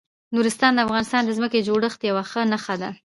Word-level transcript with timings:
نورستان 0.35 0.71
د 0.73 0.79
افغانستان 0.85 1.21
د 1.25 1.29
ځمکې 1.37 1.57
د 1.59 1.65
جوړښت 1.67 1.99
یوه 2.09 2.23
ښه 2.31 2.41
نښه 2.51 2.75
ده. 2.81 2.89